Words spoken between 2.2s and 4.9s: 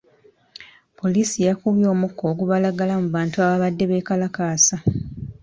ogubalagala mu bantu abaabadde beekalakaasa.